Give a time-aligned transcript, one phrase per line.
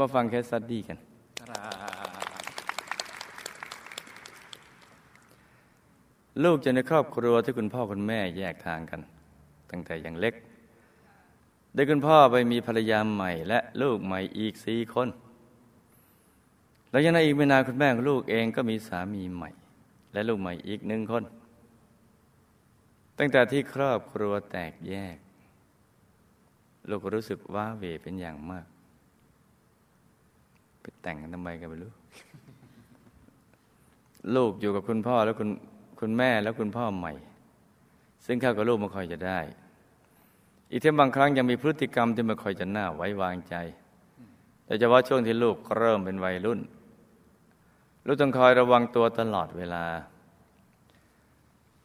[0.00, 0.98] มาฟัง case study กัน
[6.44, 9.00] ลูกเกิดในครอบครัวที่คุณพ่อคุณแม่แยกทางกัน
[9.70, 10.34] ตั้งแต่อยังเล็ก
[11.74, 15.08] โดยคุณพ่อไปมีภรรยาใหม่ และลูกใหม่อีกสี่คน
[16.90, 19.50] แล้วยังในอีกไม่นานคุณแม่ของลูกเองก็มีสามีใหม่
[20.12, 21.24] และลูกใหม่อีกหนึ่งคน
[23.18, 25.16] ตั้งแต่ที่ครอบครัวแตกแยก
[26.90, 28.66] ลูกรู้สึกว้าเวเป็นอย่างมาก
[31.02, 31.92] แต่งกันทำไมกันไม่รู้
[34.36, 35.48] ลูกอยู่กับคุณพ่อแล้วคุณ
[36.00, 37.12] คุณแม่แล้วคุณพ่อใหม่
[38.26, 39.40] ซึ่งเข้ากับลูกไม่ค่อยจะได้
[40.70, 43.54] อีกทั้งบางครั้งยังมีพฤติกรรมที่ไม่ค่อยจะน่าไว้วางใจ
[44.66, 46.60] โดยเฉพาะช่วงที่ลูกเริ่มเป็นวัยรุ่น
[48.06, 49.84] ลูกต้องคอยระวังตัวตลอดเวลา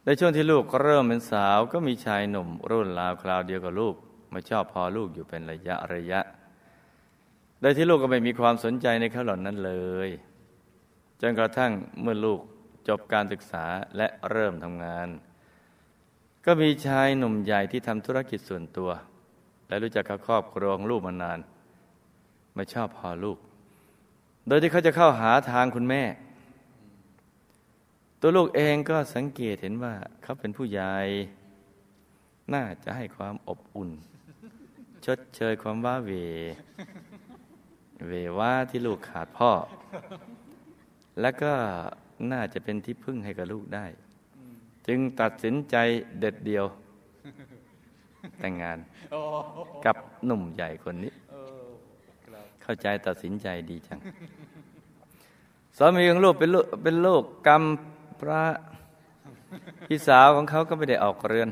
[0.04, 3.94] ในช่วงที่ลูกเริ่มเป็นสาว ก็มีชายหนุ่มรุ่นราวคราวเดียวกับลูก
[4.32, 6.20] มาชอบพอลูกอยู่เป็นระยะระยะ
[7.64, 9.72] ดยที่ลูกก็ไม่มีความสนใจในเขาเหล่านั้นเล
[10.06, 10.08] ย
[11.20, 12.40] จนกระทั่งเมื่อลูก
[12.88, 13.64] จบการศึกษา
[13.96, 15.08] และเริ่มทำงาน
[16.46, 18.90] ก็มีชายหนุ่มใหญ่ที่ทำธุรกิจส่วนตัว
[19.68, 21.38] และรู้จักกับครอบครัวของลูกมานาน
[22.56, 23.38] มาชอบพอลูก
[24.48, 26.02] โดยที่เขาจะเข้าหาทางคุณแม่
[28.20, 30.94] ตัวลูกเองก็สังเกตเห็นว่าเขาเป็นผู้ใหญ่
[32.52, 33.90] น่าจะให้ความอบอุ่น
[35.06, 36.10] ชดเชยความว่าเว
[38.08, 39.50] เวว่าที่ลูกขาดพ่อ
[41.20, 41.52] แล้วก็
[42.32, 43.86] น่าจะเป็นที่พึ่งให้กับลูกได้
[44.86, 45.76] จึงตัดสินใจ
[46.20, 46.64] เด็ดเดียว
[48.38, 48.78] แต่งงาน
[49.84, 51.12] กับหนุ่มใหญ่คนนี้
[52.62, 53.98] เข้าใจตัดสินใจดีจัง
[55.76, 57.62] สามีของลูกเป็นลูกเป็นลูกกรรม
[58.20, 58.42] พระ
[59.88, 61.48] พี่สาวของเขาก็ไม่ได้ออกเรือน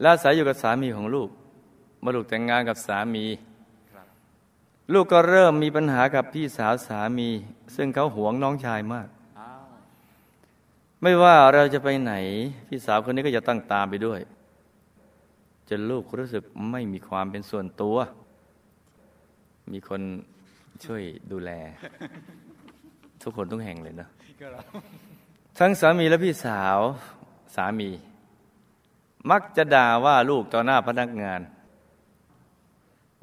[0.00, 1.28] และอาศัยอยู่กับสามีของลูก
[2.06, 3.24] มื่อลูกแต่งงานกับสามี
[4.92, 7.28] ลูกก็เริ่มมีปัญหากับพี่สาวสามี
[7.76, 9.08] ซึ่งเขาหวงน้องชายมาก
[11.02, 12.14] ไม่ว่าเราจะไปไหน
[12.68, 14.20] พี่สาวคนนี้ก็จะตั้งตามไปด้วย
[15.68, 17.96] จนลูกรู้สึกไม่มีความเป็นส่วนตัว
[19.72, 20.00] มีคน
[20.84, 21.50] ช่วยดูแล
[23.22, 24.08] ทุกคนทุกแห่งเลยนะ
[25.58, 26.78] ทั้งสามีและพี่สาว
[27.56, 27.90] สามี
[29.30, 31.40] มักจะด่าว่าลูกต่อหน้าพนักงาน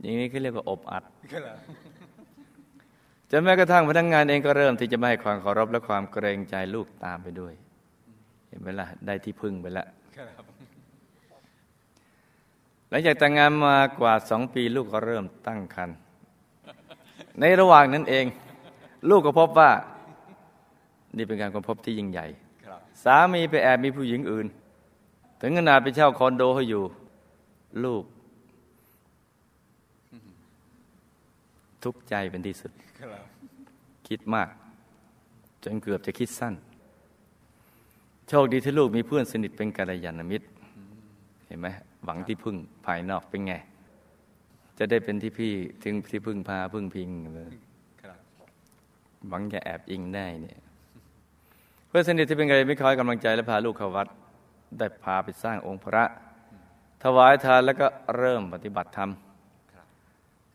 [0.02, 1.04] อย่างนี้เขาเรียกว่าอบอัด
[3.32, 7.54] จนแม้กระทั่งพนักงานเองก็เริ่มที่จะไม่ให้ความเคารพและความเกรงใจลูกตามไปด้วย
[8.48, 9.88] เห็นไหมล่ะได้ที่พึ่งไปแล้ว
[12.90, 15.98] หลังจากแต่งงานมากว่าสองปีลูกก็เริ่มตั้งครรภ์
[17.40, 18.26] ในระหว่างนั้นเอง
[19.10, 19.72] ลูกก็พบว่า
[21.18, 22.28] นี่เป็นการค้นพบที่ยิ่งใหญ่
[23.04, 24.48] สามีไปแอบมีผู้หญิงอื่น
[25.42, 26.84] ถึงขนาดไปเช่าคอนโดให้อยู่
[27.86, 28.04] ลูก
[31.84, 32.72] ทุกข์ใจเป็นที่สุด
[34.08, 34.50] คิดมาก
[35.64, 36.54] จนเกือบจะคิดสั้น
[38.30, 40.48] โชคดีที่ลูกมีเพื่อนสนิทเป็นกัลยาณมิตร
[41.48, 41.68] เห็นไหม
[42.04, 42.56] หวังที่พึ่ง
[42.86, 43.54] ภายนอกเป็นไง
[44.78, 45.52] จะได้เป็นที่พี่
[45.84, 47.54] ถึงที่พึ่งพาพึ่งพิงเลย
[49.30, 50.60] หวังจะแอบอิงได้เนี่ย
[51.88, 54.08] เพื่อนสนิทที่เป็นกัลยาณมิตรคอยกำลังใจและพาลูกเข้าวัด
[54.78, 56.04] ได้พาไปสร้างองค์พระ
[57.04, 59.10] ถวายทานแล้วก็เริ่มปฏิบัติธรรม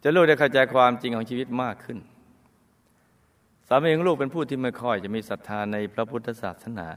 [0.02, 1.98] จะลูกได้เข้าใจความจริงของชีวิตมากขึ้น
[3.68, 6.88] สามีของลูกเป็นผู้ที่ไม่ค่อยจะมีศรัทธาในพระพุทธศาสนา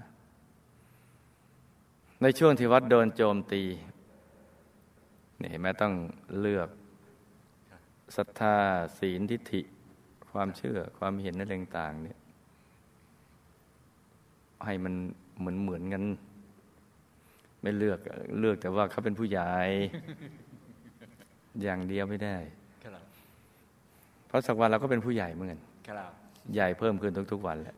[2.22, 3.64] ในช่วงที่วัดโดนโจมตี
[5.40, 5.94] นี่เห็นไหมต้อง
[6.40, 6.70] เลือก
[8.18, 8.56] ศรัทธา
[9.00, 9.62] ศีลทิฏฐิ
[10.32, 12.20] ความเชื่อความเห็นในเรื่องต่างเนี่ย
[14.66, 14.94] ให้มัน
[15.40, 16.04] เหมือนเหมือนกัน
[17.62, 18.00] ไม่เลือก
[18.40, 19.52] เลือกแต่ว่าเขาเป็นผู้ใหญ่
[21.62, 22.38] อย่างเดียวไม่ได้
[24.32, 25.60] เพราะสักวันเราก็เป็นผู้ใหญ่เหมือนกัน
[26.54, 27.76] ใหญ่เพิ่มขึ้นทุก ๆ วันแหละ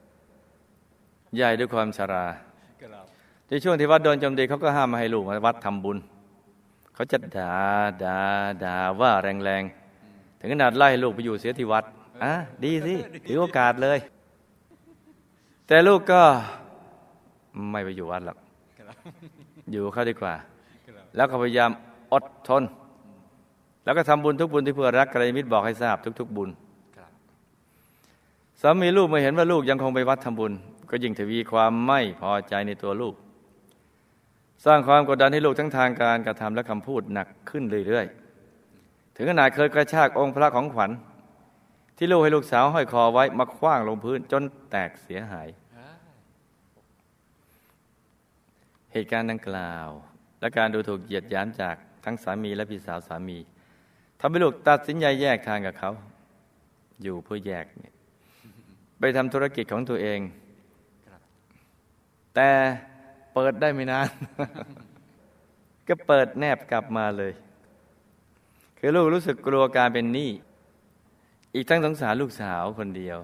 [1.35, 2.25] ใหญ่ด้วยความชรา
[3.47, 5.97] ในช่วงที่วัดโดนโจมตีเขาก็ห้ามมาให้ลูกมาวัดทำบุญ
[6.93, 7.53] เขาจะด่า
[8.03, 8.19] ด่า
[8.63, 11.83] ด่าว่าแรงๆ ถึงขนาดไล่ลูกไปอยู่เสียที่วัด
[12.23, 12.33] อะ
[12.63, 12.93] ดีสิ
[13.27, 13.99] ถือโอกาสเลย
[15.67, 16.21] แต่ลูกก็
[17.71, 18.37] ไม่ไปอยู่วัดหรอก
[19.71, 20.33] อยู่เขาดีกว่า
[21.15, 21.71] แล้วก็พยายาม
[22.13, 22.63] อดทน
[23.83, 26.49] แล้วก็ทำบุญทุกบุญที่เพื่อรักกัลยาณมิตรบอกให้ทราบทุก ๆ บุญ
[28.61, 30.53] สามีลูกมาเห็นว่าลูกยังคงไปวัดทำบุญ
[30.89, 33.15] ก็ยิ่งทวีความไม่พอใจในตัวลูก
[34.65, 40.91] สร้างความกดดันให้ลูกทั้งทางการกระทำและคำพูดหนักขึ้นเรื่อยๆ ถึงขนาดเคยกระชากองค์พระของขวัญ
[41.97, 45.47] ที่ลูกให้ลูกสาวห้อยคอไว้มาคว้างลงพื้นจนแตกเสียหาย
[48.93, 49.89] เหตุการณ์ดังกล่าว
[50.39, 51.75] และการดูถูกเหยียดหยามจาก
[52.05, 53.37] ทั้งสามีและพี่สาวสามี
[54.25, 55.91] ทำให้ลูกตัดสินใจแยกทางกับเขา
[57.03, 57.93] อยู่เพื่อแยกเนี่ย
[58.99, 60.19] ไปทำธุรกิจของตัวเอง
[62.35, 62.49] แต่
[63.33, 64.07] เปิดได้ไม่นาน
[65.87, 67.33] ก็เปิดแนบกลับมาเลย
[68.77, 70.29] คือลูกรู้สึกกลัวการเป็นหนี้
[71.55, 73.17] อีกทั้งสงสารลูกสาวคนเดียว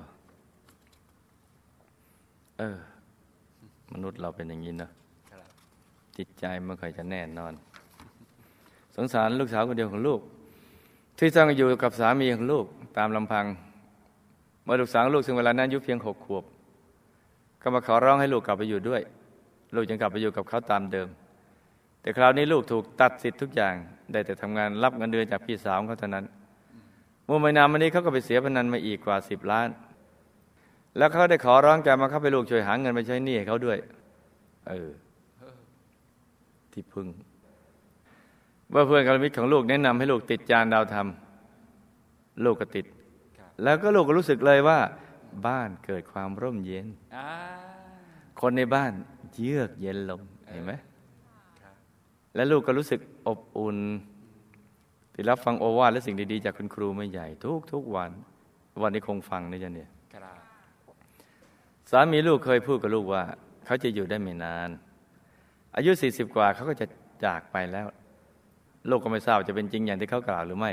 [2.58, 2.78] เออ
[3.94, 4.92] มนุษย์เราเป็นอย่างนี้เนาะ
[6.18, 7.54] จิตใจไม่ค่อยจะแน่นอน
[8.96, 10.22] สงสารลูกสาวคนเดียวของลูก
[11.20, 12.66] ที่ต้องอยู่กับสามีของลูก
[12.98, 13.46] ตามลำพัง
[14.64, 16.44] เมื่อลูกสาวลูกซึ่งเวลานั้นอายุเพียงหกขวบ
[17.62, 19.02] ก็มาขอร้องให้ลูกกลับไปอยู่ด้วย
[19.76, 21.08] ลูกยังกลับไปอยู่กับเขาตามเดิม
[22.02, 23.74] แต่คราวนี้ลูกถูกตัดสิทธิ์ทุกอย่าง
[24.12, 26.26] ได้แต่ทำงานรับเงินเดือนจากพี่สาวเขาเท่านั้น
[27.26, 29.70] เมื่อไม่นานมานี้เขาก็ไปเสียพนันมาอีกกว่าสิบล้าน
[30.98, 33.78] แล้วเขาได้ขอร้องแกมาเข้าไปลูกช่วยหาเงินไปใช้หนี้ให้เขาด้วย
[34.70, 34.90] เออ
[36.72, 37.08] ที่พึ่ง
[38.70, 41.08] เมื่อเพื่อนกัลมิตรของลูกแนะนำให้ลูกติดจานดาวธรรม
[42.44, 42.86] ลูกก็ติด
[43.64, 44.80] แล้วก็ลูกก็รู้สึกเลยว่า
[45.48, 46.88] บ้านเกิดความร่มเย็น
[48.42, 48.92] คนในบ้าน
[49.36, 50.22] เยือกเย็นลง
[50.52, 50.74] เห็นไหม
[52.36, 53.78] และลูกก็รู้สึกอบอุ่น
[55.14, 58.12] ที่รับฟังโอวาทและสิ่งดี ๆ จากคุณครูไม่ใหญ่ทุกทุกวัน
[58.82, 59.90] วันนี้คงฟังนะจ๊ะเนี่ย
[61.92, 63.24] สามีลูกเคยพูดกับลูกว่า
[63.66, 64.70] เขาจะอยู่ได้ไม่นาน
[65.76, 66.86] อายุสี่สิบกว่าเขาก็จะ
[67.26, 67.88] จากไปแล้ว
[68.90, 70.72] ลูกก็ไม่ทราบจะเป็นจริงอย่างที่เขากล่าวหรือไม่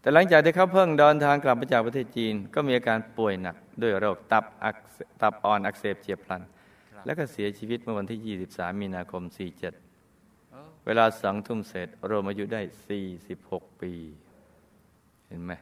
[0.00, 4.76] แต่หลังจากที่เขาเพิ่งเดินทางกลับมาจากประเทศจีน ก็มีอาการป่วยหนักด้วยโรคตับอัก
[5.20, 6.42] ตับอ่อนอักเสบเฉียบพลัน
[7.04, 9.22] แล้วก็เสียชีวิตเมื่อวันที่ 23 มีนาคม
[10.04, 12.60] 47 เวลาสองทุ่มเสร็จรวมอายุได้
[13.20, 13.92] 46 ปี
[15.28, 15.52] เห็นไหม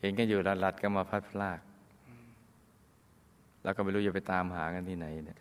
[0.00, 1.60] เห็นกันอยู่ลัดๆก็มาพัดพลาก
[3.62, 5.38] แล้วก็ไม่รู้จะไปตามหากันที่ไหนเนี่ย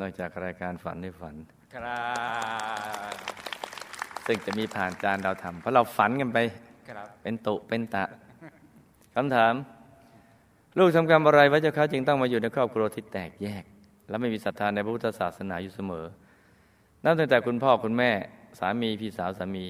[0.00, 1.34] นอกจากรายการฝันในฝัน
[1.74, 2.02] ครั
[3.44, 3.47] บ
[4.28, 6.38] ซึ่งจะมีผ่านจานดาวธรรมเพราะเราฝันกันไป
[6.88, 8.04] ครับเป็นตุเป็นตะ
[9.14, 9.54] คำถาม
[10.78, 13.64] ลูกทำกรรมอะไรไว้เจ้าคะจึงต้องมาอยู่ในครอบครัวที่แตกแยก
[14.08, 16.04] และไม่มีศรัทธาในพระพุทธศาสนาอยู่เสมอ
[17.04, 18.10] นับตั้งแต่คุณพ่อคุณแม่
[18.58, 19.66] สามีพี่สาวสามี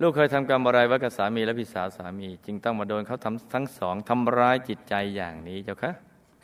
[0.00, 5.92] ลูกเคยทำกรรมอะไรไว้กับสามีและพี่สาวสามี จึงต้องมาโดนเขาทำทั้งสองทำร้ายจิตใจอย่างนี้เจ้าคะ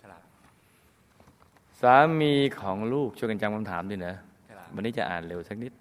[0.02, 0.20] ครับ
[1.80, 4.14] สามีของลูกช่วยกันจำคำถามด้วยนะ
[4.50, 5.72] ครับวันนี้จะอ่านเร็วสักนิด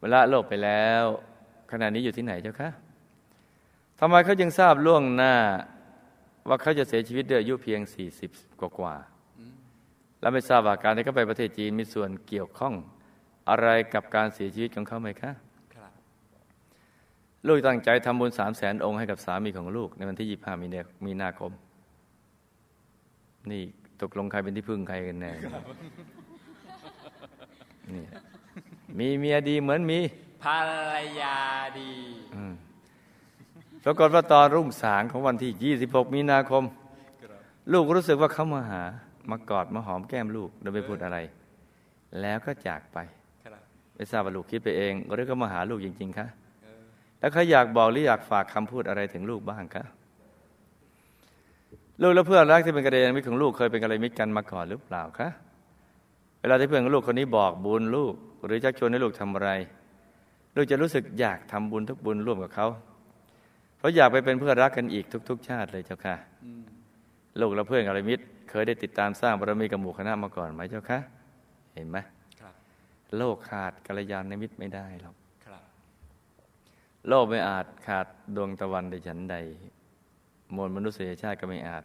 [0.00, 1.04] เวลาโลกไปแล้ว
[1.72, 2.70] ขณะนี้อยู่ที่ไหนเจ้าคะ
[4.00, 5.34] ทำไมเขาจึงทราบล่วงหน้า
[6.48, 7.80] ว่าเขาจะเสียชีวิตด้วยอายุเพียง
[8.20, 12.74] 40 กว่ากว่าๆและไม่ทราบว่าการที่เขาไปประเทศจีนมีส่วนเกี่ยวข้อง
[13.50, 15.32] อะไรกับการเสียชีวิตของเขาไหมคะ
[15.74, 15.92] ครับ
[17.46, 21.52] ลูกตั้งใจทำบุญสามแสนองค์ให้กับสามีของลูก ในวันที่25มีนามีนาคม
[23.50, 23.62] นี่
[24.02, 25.32] ตกลงใครเป็นที่พึ่งใครกันแน่
[27.94, 28.04] นี่
[28.98, 29.98] มีเมียดีเหมือนมี
[30.42, 30.58] ภร
[30.92, 31.36] รยา
[31.78, 31.92] ดี
[32.36, 32.54] อืม
[33.84, 36.64] ปรากฏว่าตอนรุ่งสางของวันที่ 26 มีนาคม
[37.72, 38.82] ลูกรู้สึกว่าเขามาหา
[39.30, 41.18] มากอดมาหอมแก้มลูกโดยไม่พูดอะไร
[42.20, 42.98] แล้วก็จากไป
[43.44, 43.62] ครับ
[43.94, 46.26] ไม่ทราบว่าลูกคิดไปเองหรือก็มาหาลูกจริง ๆคะ
[47.20, 49.84] แล้วเขาอยากบอกหรืออยากฝากคำพูดอะไรถึงลูกบ้างคะ
[52.02, 55.28] ลูกและเพื่อนรักที่เป็นกระเดนมิตรของลูกเคยเป็นกระเดนมิตรกันมาก่อนหรือเปล่าคะ
[56.40, 58.14] เวลาที่เพื่อนของลูกคนนี้บอกบุญลูก
[58.44, 59.50] หรือชักชวนให้ลูกทำอะไร
[60.56, 62.68] ลูกจะรู้สึกอยากทำบุญทุกบุญร่วมกับเขา
[63.76, 66.16] เพราะอยากไปเป็นเพื่อนรักกันอีกทุก ๆ ชาติเลยเจ้าค่ะ
[67.40, 70.98] ลูกและเพื่อนกระเดนมิตร เคยได้ติดตามสร้างบารมีกับหมู่คณะมาก่อนไหมเจ้าคะ
[71.74, 71.98] เห็นไหม
[72.40, 72.54] ครับ
[73.16, 75.62] โลกขาดกัลยาณมิตรไม่ได้หรอกครับ
[77.08, 79.36] โลกไม่อาจขาดดวงตะวันใดฉันใด
[80.54, 81.84] มวลมนุษยชาติก็ไม่อาจ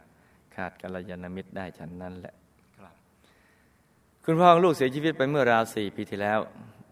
[0.54, 2.34] ขาดกัลยาณมิตรได้ฉันนั้นแหละ
[4.26, 6.38] คุณพ่อของลูกเสียชีวิตไปเมื่อราวสี่ปีที่แล้ว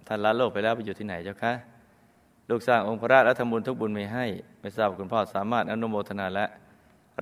[0.06, 1.52] ท่านละโลกไปแล้วไปอยู่ที่ไหนเจ้าคะ
[2.50, 4.26] ลูกสร้างองค์พระและทำบุญทุกบุญไม่ให้
[4.60, 6.46] ไม่ทราบว่าคุณพ่อสามารถอนุโมทนาและ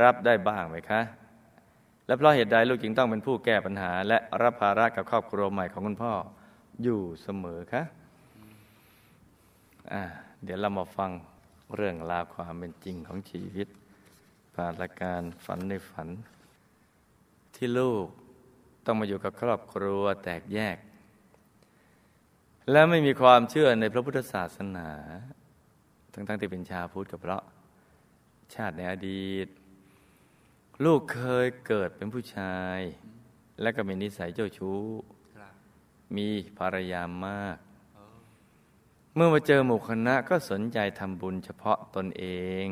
[0.02, 1.00] รับได้บ้างไหมคะ
[2.06, 6.12] และเพราะเหตุใดลูกจึงต้องเป็นผู้แก้ปัญหา และรับภาระกับครอบครัวใหม่ของคุณพ่อ
[6.82, 7.82] อยู่เสมอคะ
[9.92, 10.02] อ่า
[10.44, 11.10] เดี๋ยวเรามาฟัง
[11.74, 13.68] เรื่องราวความเป็นจริงของชีวิต
[14.54, 16.08] ผ่านรการฝันในฝัน
[17.56, 18.06] ที่ลูก
[18.92, 20.76] ต้องมาอยู่กับครอบครัวแตกแยก
[22.70, 24.88] และไม่มีความเชื่อในพระพุทธศาสนา
[26.12, 27.42] ทั้งๆที่เป็นชาวพุทธก็เพราะ
[28.54, 29.46] ชาติในอดีต
[30.84, 32.78] ลูกเคยเกิดเป็นผู้ชาย
[33.62, 34.82] และก็มีนิสัยเจ้าชู้
[35.36, 35.52] ครับ
[36.16, 36.28] มี
[36.58, 37.56] ภรรยามาก
[37.94, 38.04] โอ้
[39.14, 42.24] เมื่อมาเจอหมู่คณะก็สนใจทำบุญเฉพาะตนเอ
[42.64, 42.66] ง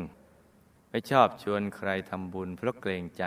[0.89, 3.25] ไม่ชอบชวนใครทำบุญเพราะเกรงใจ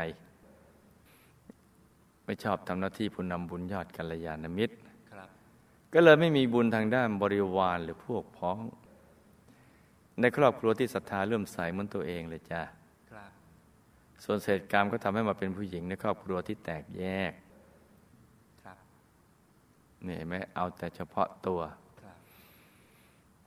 [2.25, 4.77] ไม่ชอบทำหน้าที่ผู้นำบุญยอดกัลยาณมิตร
[5.13, 5.29] ครับ
[5.95, 8.59] ก็เลยไม่มีบุญทางด้านบริวารหรือพวกพ้อง
[10.21, 12.63] ในครอบครัวที่ศรัทธาเลื่อมใสเหมือนตัวเองเลยจ้ะ
[13.11, 13.31] ครับ
[14.25, 17.33] ส่วนเศษกรรมก็ทำให้มาเป็นผู้หญิงในครอบครัวที่แตกแยก
[18.65, 18.79] ครับ
[20.07, 21.61] นี่เห็นไหมเอาแต่เฉพาะตัว
[22.01, 22.17] ครับ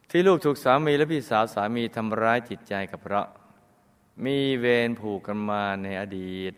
[0.10, 3.28] ที่ลูกถูกสามีและพี่สาวสามีทำร้ายจิตใจกับเพราะ
[4.26, 6.54] มีเวรผูกกันมาในอดีต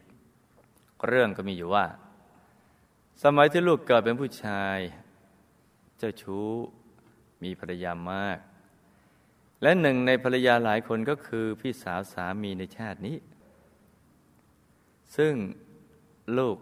[1.07, 1.85] เรื่องก็มีอยู่ว่า
[3.23, 4.77] สมัยที่ลูกเกิดเป็นผู้ชาย
[5.97, 6.47] เจ้าชู้
[7.43, 8.39] มีภรรยามาก
[9.61, 13.17] และหนึ่งในภรรยาหลายคนก็คือพี่สาวสามีในชาตินี้
[15.17, 15.33] ซึ่ง
[16.37, 16.55] ลูก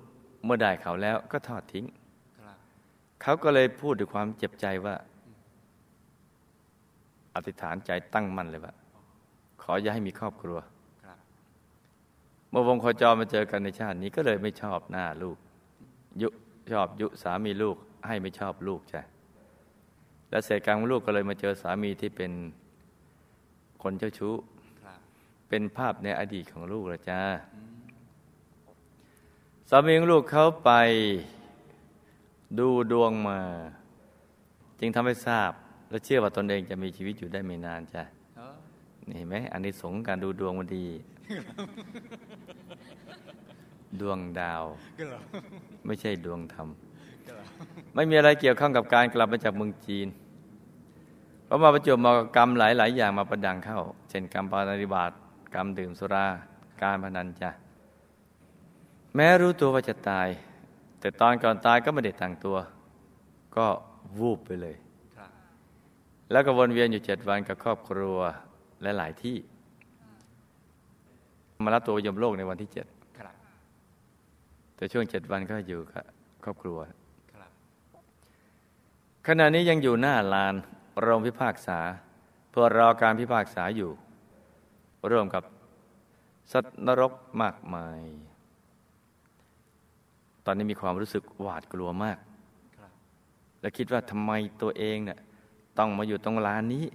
[0.44, 1.86] เมื่อได้เขาแล้วก็ทอดทิ้ง
[3.22, 4.96] เขาก็เลยพูดด้วยความเจ็บใจว่า
[7.36, 8.74] อธิษฐานใจตั้งมั่นเลยว่า
[9.62, 10.60] ขออย่าให้มีครอบครัว
[12.50, 15.38] เมื่อวงโคจรมาเจอกันในชาตินี้ก็เลยไม่ชอบหน้าลูก
[16.22, 16.30] ยุ
[16.72, 19.02] ชอบยุสามีลูกให้ไม่ชอบลูกจ้ะ
[20.30, 22.32] และเศษกรรมของลูกก็เลยมาเจอสามีที่เป็น
[23.84, 24.34] คนเจ้าชู้
[24.84, 25.00] ครับ
[25.50, 27.22] เป็นภาพในอดีตของลูกละจ้า
[29.70, 30.72] สามีของลูกเขาไป
[32.60, 33.40] ดูดวงมา
[34.80, 35.52] จึงทำให้ทราบ
[35.90, 38.04] และเชื่อว่าตนเองจะมีชีวิตอยู่ได้ไม่นานจ้ะ
[38.38, 38.56] เออ
[39.08, 40.86] นี่เห็นไหมอันนี้สงส์การดูดวงมันดี
[44.02, 44.64] ดวงดาว
[44.98, 45.20] ก็เหรอ
[45.86, 46.68] ไม่ใช่ดวงธรรม
[47.28, 47.46] ก็เหรอ
[47.96, 50.08] ไม่มีอะไรเกี่ยวข้องกับการกลับมาจากเมืองจีน
[51.46, 55.12] เพราะมาประจวบเหมาะกับกรรมหลาย ๆ อย่างมาประดังเข้า เช่นกรรมปาณิบาต
[55.54, 56.26] กรรมดื่มสุรา
[56.82, 57.50] การพนันจ้ะ
[59.16, 60.28] แม้รู้ตัวว่าจะตาย
[61.00, 62.58] แต่ตอนก่อนตายก็ไม่ได้ตั้งตัว
[63.56, 63.68] ก็
[64.20, 64.76] วูบไปเลย
[65.18, 65.30] ครับ
[66.32, 68.18] แล้วก็วนเวียนอยู่เจ็ดวันกับครอบครัว
[68.82, 69.38] และหลายที่
[71.66, 72.95] มารับตัวยมโลกในวันที่เจ็ดครับ
[74.76, 76.06] แต่ช่วงเจ็ดวันก็อยู่กับ
[76.44, 76.78] ครอบครัว
[77.34, 77.52] ครับ
[79.28, 80.56] ขณะนี้ยังอยู่หน้าลาน
[81.02, 81.80] โรงพิพากษา
[82.50, 83.92] เพื่อรอการพิพากษาอยู่
[85.12, 85.44] ร่วมกับ
[86.52, 88.00] สัตว์นรกมากมาย
[90.46, 92.18] ตอนนี้มีความรู้สึกหวาดกลัวมาก
[92.78, 92.92] ครับ
[93.62, 95.20] และคิดว่าทำไมตัวเองเนี่ย
[95.78, 96.86] ต้องมาอยู่ตรงลานนี้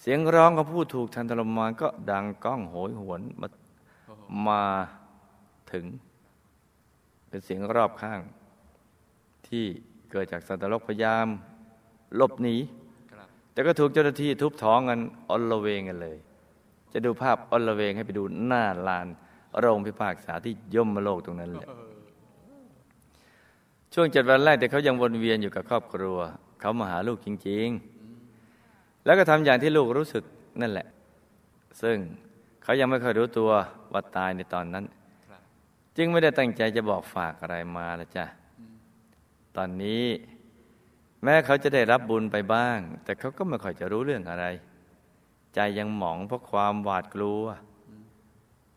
[0.00, 3.48] เสียงร้องของผู้ถูกทันตรมานก็ดังก้องโหยหวนมา
[4.06, 4.62] โอ้โหมา
[5.72, 5.84] ถึง
[7.30, 8.20] เป็นเสียงรอบข้าง
[9.48, 9.64] ที่
[10.10, 11.26] เกิดจากสัตว์นรกพยายาม
[12.16, 12.56] หลบหนี
[13.12, 16.18] ครับแต่ก็ถูกเจ้าหน้าที่ทุบท้องกันอลเวงกันเลย
[16.92, 19.06] จะดูภาพอลเวงให้ไปดูหน้าลาน
[19.58, 21.90] โรงพิพากษาที่ย่มมาโลกตรงนั้นแหละเออ
[23.94, 26.18] ช่วงเจ็ดวันแรกแต่เขายังวนเวียนอยู่กับครอบครัว
[26.60, 27.68] เขามาหาลูกจริง
[28.36, 30.24] ๆ แล้วก็ทำอย่างที่ลูกรู้สึก
[30.60, 30.86] นั่นแหละ
[31.82, 31.96] ซึ่ง
[32.62, 33.50] เขายังไม่เคยรู้ตัว
[33.92, 34.99] ว่าตายในตอนนั้นครับ
[36.02, 38.26] จึงไม่ได้ตั้งใจจะบอกฝากอะไรมาละจ้ะ
[39.56, 40.04] ตอนนี้
[41.22, 44.44] แม้เขาจะได้รับบุญไปบ้าง แต่เขาก็ไม่ค่อยจะรู้เรื่องอะไร
[45.54, 47.44] ใจยังหมองเพราะความหวาดกลัว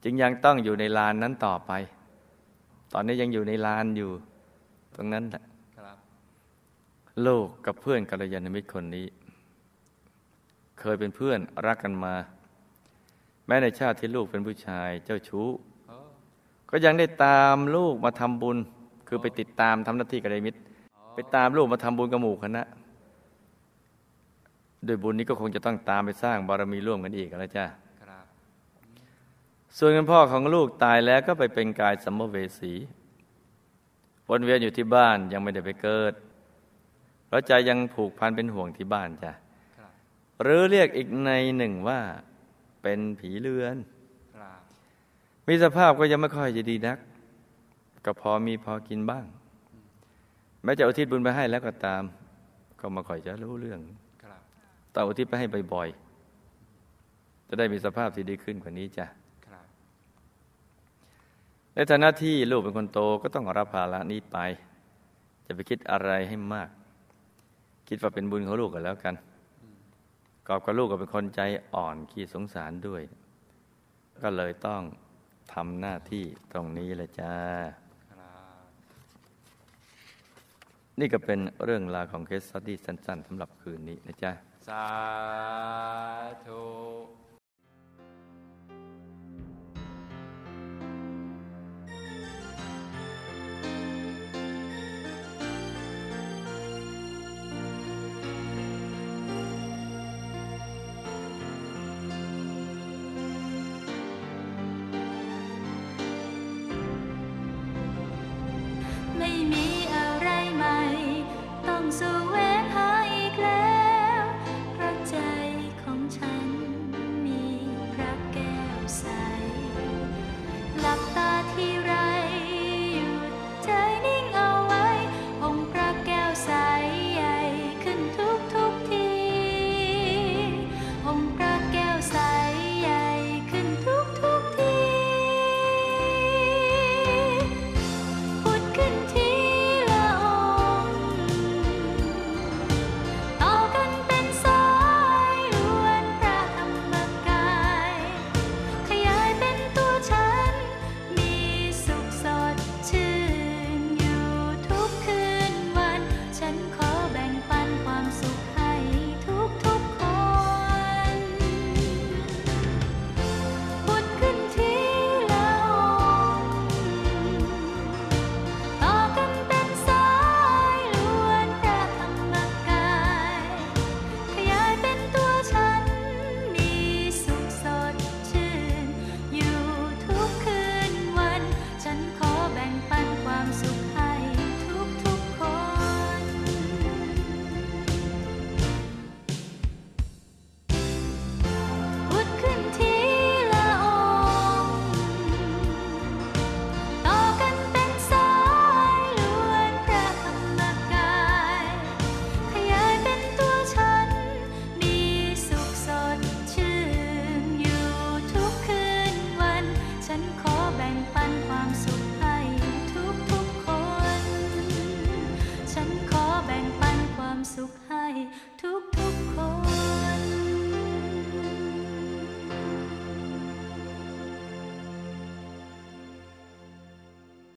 [0.03, 1.72] จึงยังต้องอยู่ในลานนั้นต่อไป
[2.94, 4.12] ตอนนี้ยังอยู่ในลานอยู่
[4.96, 5.44] ตรงนั้นแหละ
[5.77, 5.98] ครับ
[7.25, 9.08] ลูกกับเพื่อนกัลยาณมิตรคนนี้
[10.80, 12.15] เคยเป็นเพื่อนรักกันมา
[13.48, 15.73] แม้ในชาติที่ลูกเป็นผู้ชายเจ้าชู้โอ้
[16.75, 18.58] ก็ยังได้ตามลูกมาทำบุญ
[19.08, 20.60] คือไปติดตามทำหน้าที่กัลยาณมิตร
[21.15, 22.63] ไปตามลูกมาทำบุญกับหมู่คณะ
[24.86, 27.65] โดวยบุญนี้ก็คงจะต้องตามไปสร้างบารมีร่วมกันอีกแล้วจ้ะ
[28.01, 28.25] ครับ
[29.77, 32.74] ส่วนคุณพ่อของลูกตายแล้วก็ไปเป็นกายสัมภเวสี
[34.30, 36.13] วนเวียนอยู่ที่บ้านยังไม่ได้ไปเกิด
[37.27, 39.32] เพราะใจยังผูกพันเป็นห่วงที่บ้านจ้ะ
[39.77, 39.92] ครับ
[40.42, 42.00] หรือเรียกอีกในหนึ่งว่า
[42.82, 44.02] เป็นผีเลือนครับ
[45.47, 46.97] มีสภาพก็ยังไม่ค่อยจะดีนัก
[48.05, 49.25] ก็พอมีพอกินบ้าง
[50.63, 52.03] แม้จะอุทิศบุญไปให้แล้วก็ตาม
[52.79, 53.79] ก็ม่ค่อยจะรู้เรื่อง
[54.93, 59.07] ต้องอุทิศไปให้บ่อยๆ จะได้มีสภาพที่ดีขึ้นกว่านี้จ้ะ
[61.75, 64.38] ในฐานะที่ลูกเป็นคนโตก็ต้องรับภาระนี้ไป
[65.45, 66.69] จะไปคิดอะไรให้มาก
[67.88, 69.15] คิดว่าเป็นบุญของลูกกันแล้วกัน
[70.47, 71.41] กอบกับลูกก็เป็นคนใจ
[71.73, 73.01] อ่อนขี้สงสารด้วย
[74.23, 74.81] ก็เลยต้อง
[75.53, 77.33] ทำหน้าที่ตรงนี้แหละจ้า
[81.00, 84.31] นี่ก็เป็นเรื่องราวของเคสสตี้สั้นๆสำหรับคืนนี้นะจ๊ะ
[84.67, 84.88] สา
[86.45, 86.63] ธุ